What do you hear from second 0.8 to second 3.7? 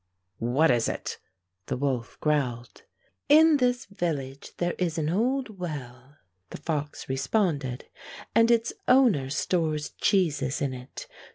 it.^^" the wolf growled. "In